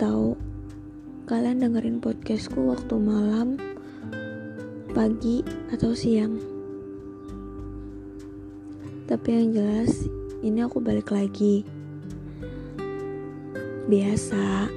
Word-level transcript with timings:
Tahu 0.00 0.32
kalian 1.28 1.60
dengerin 1.60 2.00
podcastku 2.00 2.72
waktu 2.72 2.96
malam, 2.96 3.60
pagi, 4.96 5.44
atau 5.68 5.92
siang. 5.92 6.40
Tapi 9.04 9.28
yang 9.28 9.52
jelas, 9.52 10.08
ini 10.40 10.64
aku 10.64 10.80
balik 10.80 11.12
lagi. 11.12 11.68
Biasa, 13.92 14.72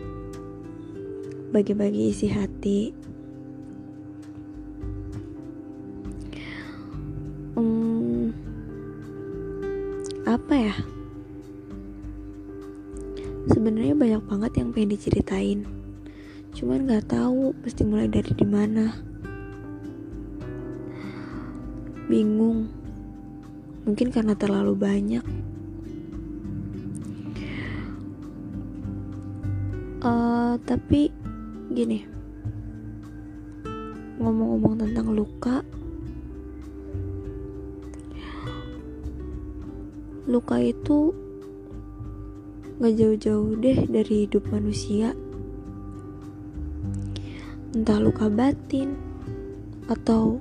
bagi-bagi 1.55 2.11
isi 2.11 2.27
hati. 2.27 2.91
Hmm, 7.55 8.35
apa 10.27 10.51
ya? 10.51 10.75
Sebenarnya 13.63 13.95
banyak 13.95 14.23
banget 14.27 14.51
yang 14.59 14.75
pengen 14.75 14.91
diceritain. 14.91 15.63
Cuman 16.51 16.83
nggak 16.83 17.15
tahu 17.15 17.55
mesti 17.63 17.87
mulai 17.87 18.11
dari 18.11 18.35
di 18.35 18.43
mana. 18.43 18.91
Bingung. 22.11 22.67
Mungkin 23.87 24.11
karena 24.11 24.35
terlalu 24.35 24.75
banyak. 24.75 25.23
Uh, 30.03 30.59
tapi 30.67 31.07
gini. 31.71 32.03
Ngomong-ngomong 34.19 34.75
tentang 34.75 35.07
luka. 35.15 35.63
Luka 40.27 40.59
itu 40.59 41.15
gak 42.81 42.93
jauh-jauh 42.97 43.53
deh 43.61 43.85
dari 43.85 44.25
hidup 44.25 44.49
manusia 44.49 45.13
entah 47.73 47.97
luka 47.97 48.29
batin 48.29 48.93
atau 49.89 50.37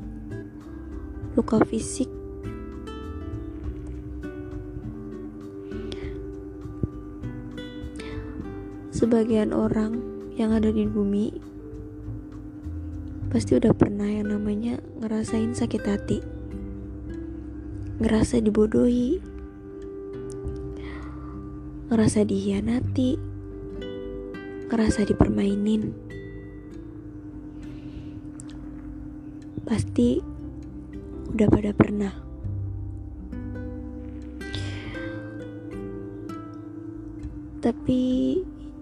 luka 1.33 1.65
fisik. 1.65 2.09
Sebagian 8.93 9.57
orang 9.57 9.97
yang 10.37 10.53
ada 10.53 10.69
di 10.69 10.85
bumi 10.85 11.33
pasti 13.33 13.57
udah 13.57 13.73
pernah 13.73 14.07
yang 14.07 14.29
namanya 14.29 14.77
ngerasain 15.01 15.57
sakit 15.57 15.83
hati, 15.89 16.21
ngerasa 17.97 18.45
dibodohi, 18.45 19.25
ngerasa 21.93 22.25
dihianati, 22.25 23.21
ngerasa 24.73 25.05
dipermainin. 25.05 26.13
pasti 29.73 30.21
udah 31.33 31.49
pada 31.49 31.73
pernah. 31.73 32.13
Tapi 37.63 38.03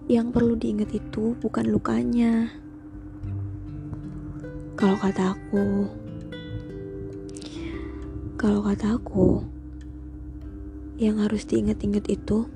yang 0.09 0.33
perlu 0.33 0.57
diingat 0.57 0.91
itu 0.91 1.37
bukan 1.39 1.69
lukanya. 1.69 2.49
Kalau 4.73 4.97
kata 4.97 5.37
aku, 5.37 5.85
kalau 8.41 8.65
kata 8.65 8.97
aku, 8.97 9.45
yang 10.97 11.21
harus 11.21 11.45
diingat-ingat 11.45 12.09
itu 12.09 12.49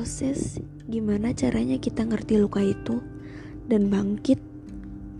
proses 0.00 0.56
gimana 0.88 1.36
caranya 1.36 1.76
kita 1.76 2.08
ngerti 2.08 2.40
luka 2.40 2.64
itu 2.64 3.04
dan 3.68 3.92
bangkit 3.92 4.40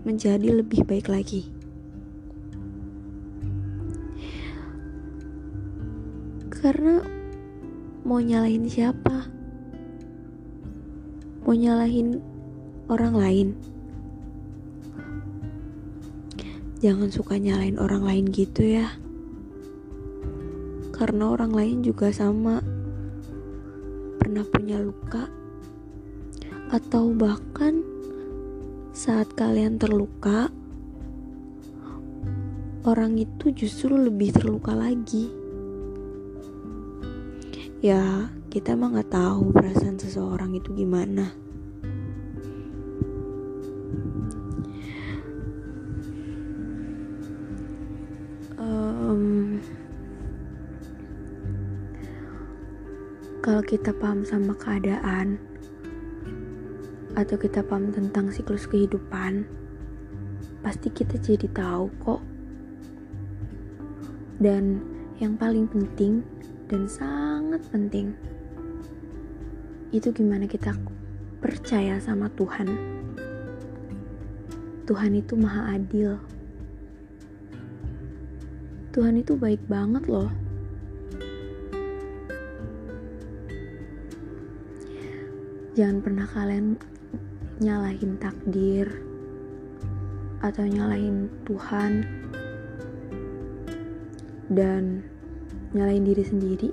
menjadi 0.09 0.57
lebih 0.57 0.81
baik 0.89 1.05
lagi. 1.05 1.45
Karena 6.49 6.97
mau 8.01 8.17
nyalahin 8.25 8.65
siapa? 8.65 9.29
Mau 11.45 11.53
nyalahin 11.53 12.17
orang 12.89 13.13
lain? 13.13 13.47
Jangan 16.81 17.13
suka 17.13 17.37
nyalahin 17.37 17.77
orang 17.77 18.01
lain 18.01 18.25
gitu 18.33 18.65
ya. 18.65 18.89
Karena 20.89 21.29
orang 21.29 21.53
lain 21.53 21.85
juga 21.85 22.09
sama. 22.09 22.80
Pernah 24.31 24.47
punya 24.47 24.79
luka 24.79 25.27
atau 26.71 27.11
bahkan 27.11 27.83
saat 28.95 29.27
kalian 29.35 29.75
terluka, 29.75 30.47
orang 32.87 33.19
itu 33.19 33.51
justru 33.51 33.91
lebih 33.91 34.31
terluka 34.31 34.71
lagi. 34.71 35.27
Ya 37.83 38.31
kita 38.47 38.79
emang 38.79 38.95
nggak 38.95 39.11
tahu 39.11 39.51
perasaan 39.51 39.99
seseorang 39.99 40.55
itu 40.55 40.71
gimana 40.79 41.35
kita 53.71 53.95
paham 53.95 54.27
sama 54.27 54.51
keadaan 54.59 55.39
atau 57.15 57.39
kita 57.39 57.63
paham 57.63 57.95
tentang 57.95 58.27
siklus 58.27 58.67
kehidupan 58.67 59.47
pasti 60.59 60.91
kita 60.91 61.15
jadi 61.15 61.47
tahu 61.55 61.87
kok 62.03 62.19
dan 64.43 64.83
yang 65.23 65.39
paling 65.39 65.71
penting 65.71 66.19
dan 66.67 66.91
sangat 66.91 67.63
penting 67.71 68.11
itu 69.95 70.11
gimana 70.11 70.51
kita 70.51 70.75
percaya 71.43 71.99
sama 71.99 72.31
Tuhan. 72.35 72.67
Tuhan 74.87 75.11
itu 75.19 75.35
maha 75.35 75.75
adil. 75.75 76.15
Tuhan 78.95 79.19
itu 79.19 79.35
baik 79.35 79.59
banget 79.67 80.07
loh. 80.07 80.31
Jangan 85.71 86.03
pernah 86.03 86.27
kalian 86.27 86.75
nyalahin 87.63 88.19
takdir 88.19 88.91
atau 90.43 90.67
nyalahin 90.67 91.31
Tuhan 91.47 92.03
dan 94.51 94.99
nyalain 95.71 96.03
diri 96.03 96.27
sendiri. 96.27 96.69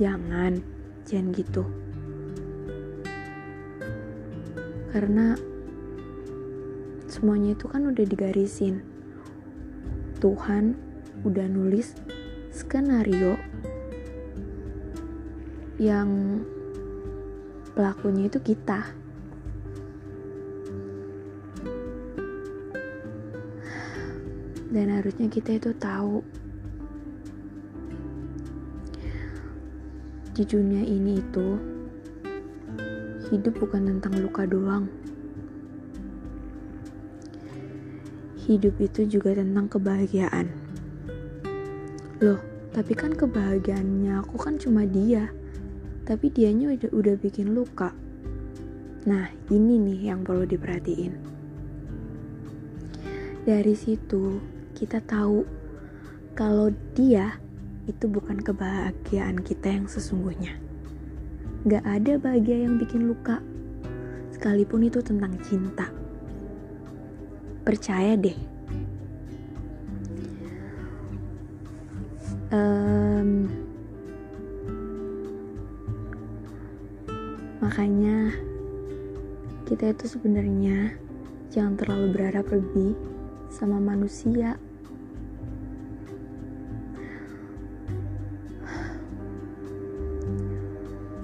Jangan 0.00 0.56
jangan 1.04 1.36
gitu. 1.36 1.68
Karena 4.96 5.36
semuanya 7.12 7.52
itu 7.52 7.68
kan 7.68 7.92
udah 7.92 8.04
digarisin. 8.08 8.80
Tuhan 10.16 10.80
udah 11.28 11.44
nulis 11.44 11.92
skenario 12.56 13.36
yang 15.76 16.40
pelakunya 17.76 18.32
itu 18.32 18.40
kita 18.40 18.80
dan 24.72 24.86
harusnya 24.96 25.28
kita 25.28 25.60
itu 25.60 25.70
tahu 25.76 26.24
Di 30.36 30.44
dunia 30.44 30.84
ini 30.84 31.16
itu, 31.16 31.56
hidup 33.32 33.56
bukan 33.56 33.88
tentang 33.88 34.20
luka 34.20 34.44
doang. 34.44 34.84
Hidup 38.44 38.76
itu 38.76 39.08
juga 39.08 39.32
tentang 39.32 39.64
kebahagiaan. 39.72 40.52
Loh, 42.20 42.36
tapi 42.76 42.92
kan 42.92 43.16
kebahagiaannya 43.16 44.20
aku 44.20 44.36
kan 44.36 44.60
cuma 44.60 44.84
dia. 44.84 45.32
Tapi 46.06 46.30
dianya 46.30 46.70
udah, 46.70 46.90
udah 46.94 47.14
bikin 47.18 47.50
luka. 47.50 47.90
Nah, 49.10 49.26
ini 49.50 49.74
nih 49.78 50.14
yang 50.14 50.22
perlu 50.22 50.46
diperhatiin. 50.46 51.14
Dari 53.46 53.74
situ, 53.74 54.38
kita 54.74 55.02
tahu 55.02 55.42
kalau 56.38 56.70
dia 56.94 57.38
itu 57.86 58.10
bukan 58.10 58.42
kebahagiaan 58.42 59.42
kita 59.42 59.70
yang 59.70 59.86
sesungguhnya. 59.86 60.58
Gak 61.66 61.82
ada 61.82 62.18
bahagia 62.18 62.66
yang 62.66 62.78
bikin 62.78 63.10
luka, 63.10 63.42
sekalipun 64.30 64.86
itu 64.86 65.02
tentang 65.02 65.34
cinta. 65.42 65.90
Percaya 67.66 68.14
deh. 68.14 68.38
Um, 72.54 73.50
makanya 77.76 78.32
kita 79.68 79.92
itu 79.92 80.16
sebenarnya 80.16 80.96
jangan 81.52 81.76
terlalu 81.76 82.08
berharap 82.08 82.48
lebih 82.48 82.96
sama 83.52 83.76
manusia. 83.76 84.56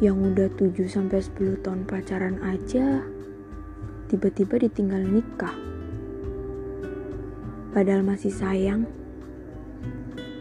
Yang 0.04 0.16
udah 0.28 0.48
7 0.60 0.92
sampai 0.92 1.24
10 1.24 1.64
tahun 1.64 1.88
pacaran 1.88 2.36
aja 2.44 3.00
tiba-tiba 4.12 4.60
ditinggal 4.60 5.08
nikah. 5.08 5.56
Padahal 7.72 8.04
masih 8.04 8.28
sayang. 8.28 8.84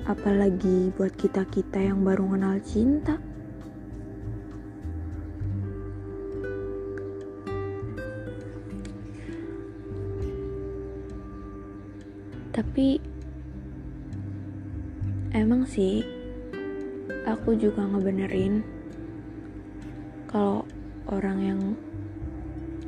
Apalagi 0.04 0.92
buat 0.92 1.16
kita-kita 1.16 1.80
yang 1.80 2.04
baru 2.04 2.36
kenal 2.36 2.60
cinta. 2.60 3.31
Tapi 12.72 13.04
emang 15.36 15.68
sih 15.68 16.08
aku 17.28 17.60
juga 17.60 17.84
ngebenerin 17.84 18.64
kalau 20.32 20.64
orang 21.12 21.40
yang 21.44 21.62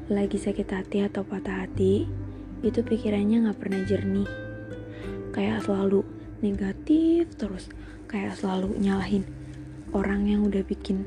lagi 0.08 0.40
sakit 0.40 0.72
hati 0.72 1.04
atau 1.04 1.28
patah 1.28 1.68
hati 1.68 2.08
itu 2.64 2.80
pikirannya 2.80 3.44
nggak 3.44 3.60
pernah 3.60 3.84
jernih. 3.84 4.24
Kayak 5.36 5.68
selalu 5.68 6.08
negatif 6.40 7.36
terus 7.36 7.68
kayak 8.08 8.40
selalu 8.40 8.80
nyalahin 8.80 9.28
orang 9.92 10.32
yang 10.32 10.48
udah 10.48 10.64
bikin 10.64 11.04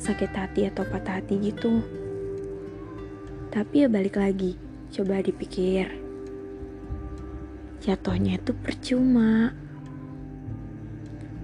sakit 0.00 0.32
hati 0.32 0.72
atau 0.72 0.88
patah 0.88 1.20
hati 1.20 1.44
gitu. 1.44 1.84
Tapi 3.52 3.84
ya 3.84 3.88
balik 3.92 4.16
lagi 4.16 4.56
coba 4.96 5.20
dipikir 5.20 6.05
jatuhnya 7.86 8.42
itu 8.42 8.50
percuma. 8.50 9.54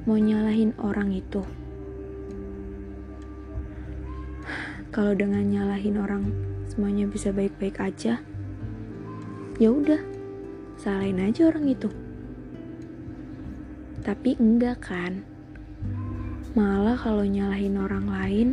Mau 0.02 0.18
nyalahin 0.18 0.74
orang 0.82 1.14
itu. 1.14 1.46
Kalau 4.90 5.14
dengan 5.14 5.46
nyalahin 5.46 6.02
orang 6.02 6.34
semuanya 6.66 7.06
bisa 7.06 7.30
baik-baik 7.30 7.78
aja. 7.78 8.18
Ya 9.62 9.68
udah 9.70 10.02
salahin 10.74 11.22
aja 11.22 11.46
orang 11.46 11.70
itu. 11.70 11.86
Tapi 14.02 14.34
enggak 14.42 14.82
kan? 14.82 15.22
Malah 16.58 16.98
kalau 16.98 17.22
nyalahin 17.22 17.78
orang 17.78 18.10
lain 18.10 18.48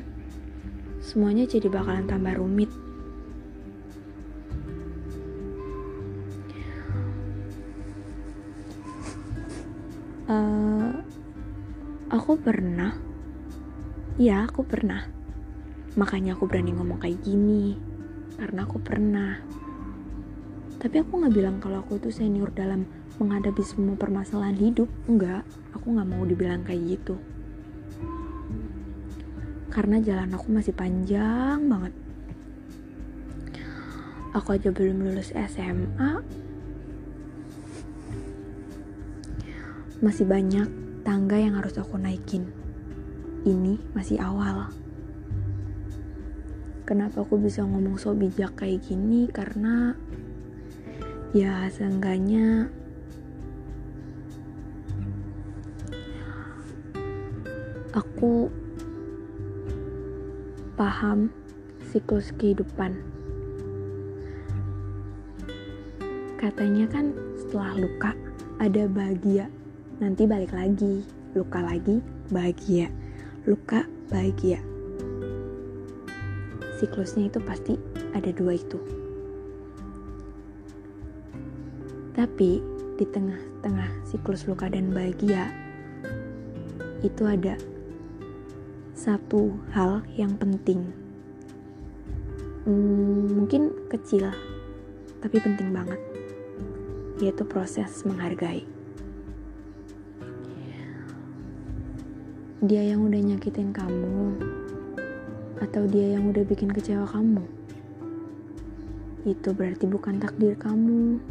semuanya 1.02 1.50
jadi 1.50 1.74
bakalan 1.74 2.06
tambah 2.06 2.38
rumit 2.38 2.70
uh, 10.30 10.94
aku 12.14 12.38
pernah. 12.38 12.94
Ya 14.22 14.46
aku 14.46 14.62
pernah. 14.64 15.10
Makanya 15.98 16.38
aku 16.38 16.46
berani 16.46 16.72
ngomong 16.78 17.02
kayak 17.02 17.20
gini. 17.26 17.76
Karena 18.38 18.64
aku 18.64 18.78
pernah. 18.80 19.42
Tapi 20.80 20.96
aku 21.02 21.12
nggak 21.20 21.36
bilang 21.36 21.58
kalau 21.60 21.84
aku 21.84 22.00
itu 22.00 22.14
senior 22.14 22.54
dalam 22.56 22.88
menghadapi 23.20 23.60
semua 23.66 24.00
permasalahan 24.00 24.56
hidup. 24.56 24.88
Enggak 25.10 25.44
aku 25.76 25.98
nggak 25.98 26.08
mau 26.08 26.24
dibilang 26.24 26.64
kayak 26.64 27.00
gitu. 27.00 27.20
Karena 29.70 30.00
jalan 30.02 30.32
aku 30.34 30.48
masih 30.50 30.74
panjang 30.74 31.68
banget. 31.68 31.94
Aku 34.30 34.54
aja 34.54 34.70
belum 34.70 35.10
lulus 35.10 35.34
SMA 35.34 36.22
Masih 40.00 40.24
banyak 40.24 40.72
tangga 41.04 41.36
yang 41.36 41.60
harus 41.60 41.76
aku 41.76 42.00
naikin. 42.00 42.48
Ini 43.44 43.76
masih 43.92 44.16
awal. 44.24 44.72
Kenapa 46.88 47.20
aku 47.20 47.36
bisa 47.36 47.68
ngomong 47.68 48.00
so 48.00 48.16
bijak 48.16 48.56
kayak 48.56 48.80
gini? 48.88 49.28
Karena 49.28 49.92
ya 51.36 51.68
seenggaknya 51.68 52.72
aku 57.92 58.48
paham 60.80 61.28
siklus 61.92 62.32
kehidupan. 62.40 63.04
Katanya 66.40 66.88
kan 66.88 67.12
setelah 67.36 67.76
luka 67.76 68.12
ada 68.64 68.88
bahagia 68.88 69.52
nanti 70.00 70.24
balik 70.24 70.56
lagi. 70.56 71.04
Luka 71.38 71.62
lagi 71.62 72.02
bahagia. 72.34 72.90
Luka 73.46 73.86
bahagia. 74.10 74.58
Siklusnya 76.80 77.30
itu 77.30 77.40
pasti 77.44 77.76
ada 78.16 78.32
dua 78.34 78.56
itu. 78.58 78.80
Tapi 82.16 82.64
di 83.00 83.06
tengah-tengah 83.08 84.04
siklus 84.04 84.44
luka 84.44 84.68
dan 84.68 84.92
bahagia 84.92 85.48
itu 87.00 87.24
ada 87.24 87.56
satu 88.96 89.56
hal 89.72 90.04
yang 90.20 90.36
penting. 90.36 90.84
Hmm, 92.68 93.40
mungkin 93.40 93.72
kecil 93.88 94.32
tapi 95.20 95.40
penting 95.40 95.72
banget 95.72 96.00
yaitu 97.20 97.44
proses 97.44 98.04
menghargai 98.08 98.64
dia 102.60 102.84
yang 102.84 103.08
udah 103.08 103.24
nyakitin 103.24 103.72
kamu? 103.72 104.36
Atau 105.64 105.88
dia 105.88 106.20
yang 106.20 106.28
udah 106.28 106.44
bikin 106.44 106.68
kecewa 106.68 107.08
kamu? 107.08 107.48
Itu 109.24 109.56
berarti 109.56 109.88
bukan 109.88 110.20
takdir 110.20 110.60
kamu. 110.60 111.24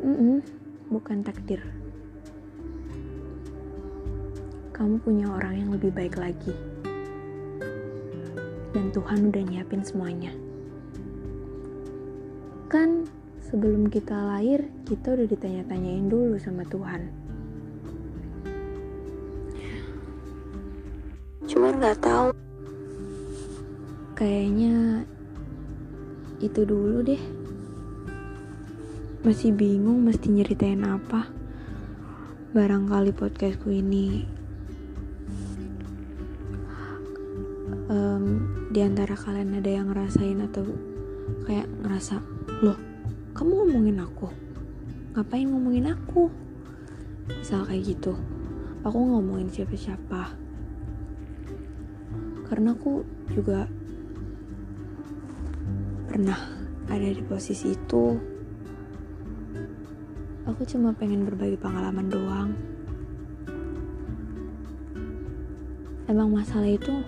Mm 0.00 0.16
-mm, 0.16 0.36
bukan 0.88 1.20
takdir. 1.20 1.60
Kamu 4.72 4.96
punya 5.04 5.28
orang 5.28 5.60
yang 5.60 5.70
lebih 5.76 5.92
baik 5.92 6.16
lagi. 6.16 6.56
Dan 8.72 8.92
Tuhan 8.96 9.28
udah 9.28 9.42
nyiapin 9.44 9.84
semuanya. 9.84 10.32
Kan 12.72 13.08
sebelum 13.46 13.86
kita 13.86 14.14
lahir, 14.14 14.66
kita 14.90 15.14
udah 15.14 15.26
ditanya-tanyain 15.30 16.10
dulu 16.10 16.34
sama 16.42 16.66
Tuhan. 16.66 17.06
Cuman 21.46 21.78
nggak 21.78 21.98
tahu. 22.02 22.28
Kayaknya 24.18 25.06
itu 26.42 26.60
dulu 26.66 27.06
deh. 27.06 27.22
Masih 29.22 29.54
bingung 29.54 30.02
mesti 30.02 30.26
nyeritain 30.26 30.82
apa. 30.82 31.30
Barangkali 32.50 33.14
podcastku 33.14 33.68
ini 33.70 34.24
um, 37.92 38.24
di 38.72 38.80
antara 38.80 39.12
kalian 39.14 39.60
ada 39.60 39.70
yang 39.70 39.92
ngerasain 39.92 40.40
atau 40.40 40.64
kayak 41.44 41.68
ngerasa 41.84 42.16
loh 42.64 42.95
kamu 43.36 43.52
ngomongin 43.52 44.00
aku? 44.00 44.32
Ngapain 45.12 45.44
ngomongin 45.44 45.92
aku? 45.92 46.32
Misal 47.28 47.68
kayak 47.68 47.84
gitu. 47.84 48.16
Aku 48.80 48.96
ngomongin 48.96 49.52
siapa-siapa. 49.52 50.32
Karena 52.48 52.72
aku 52.72 53.04
juga 53.36 53.68
pernah 56.08 56.40
ada 56.88 57.08
di 57.12 57.20
posisi 57.20 57.76
itu. 57.76 58.16
Aku 60.48 60.64
cuma 60.64 60.96
pengen 60.96 61.28
berbagi 61.28 61.60
pengalaman 61.60 62.08
doang. 62.08 62.50
Emang 66.08 66.32
masalah 66.32 66.72
itu 66.72 67.04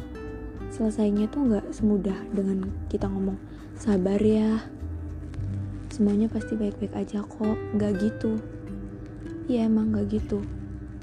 selesainya 0.68 1.24
tuh 1.32 1.48
nggak 1.48 1.72
semudah 1.72 2.18
dengan 2.36 2.68
kita 2.92 3.08
ngomong 3.08 3.40
sabar 3.72 4.20
ya 4.20 4.60
semuanya 5.98 6.30
pasti 6.30 6.54
baik-baik 6.54 6.94
aja 6.94 7.26
kok. 7.26 7.58
Nggak 7.74 7.92
gitu. 7.98 8.38
Iya 9.50 9.66
emang 9.66 9.90
nggak 9.90 10.06
gitu. 10.14 10.38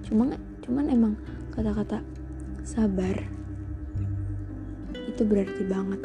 Cuma 0.08 0.32
cuman 0.64 0.88
emang 0.88 1.14
kata-kata 1.52 2.00
sabar 2.64 3.28
itu 4.96 5.22
berarti 5.28 5.68
banget. 5.68 6.00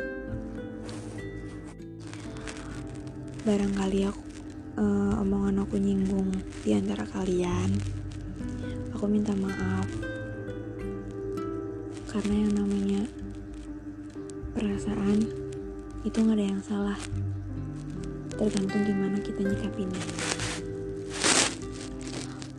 Barangkali 3.46 4.10
aku 4.10 4.22
uh, 4.82 5.22
omongan 5.22 5.62
aku 5.62 5.78
nyinggung 5.78 6.34
di 6.66 6.74
antara 6.74 7.06
kalian. 7.06 7.70
Aku 8.98 9.06
minta 9.06 9.38
maaf. 9.38 9.86
Karena 12.10 12.42
yang 12.42 12.58
namanya 12.58 13.06
perasaan 14.50 15.30
itu 16.02 16.16
nggak 16.18 16.42
ada 16.42 16.46
yang 16.58 16.62
salah 16.66 16.98
tergantung 18.40 18.88
gimana 18.88 19.20
kita 19.20 19.44
nyikapinnya. 19.44 20.04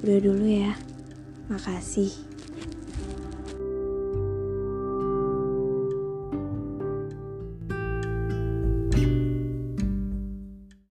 Udah 0.06 0.18
dulu 0.22 0.46
ya. 0.46 0.78
Makasih 1.50 2.31